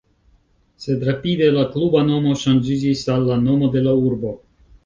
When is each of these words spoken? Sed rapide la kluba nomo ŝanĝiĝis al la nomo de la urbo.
Sed 0.85 1.03
rapide 1.09 1.51
la 1.59 1.67
kluba 1.75 2.03
nomo 2.09 2.33
ŝanĝiĝis 2.47 3.07
al 3.17 3.31
la 3.33 3.41
nomo 3.47 3.73
de 3.77 3.89
la 3.91 3.97
urbo. 4.09 4.35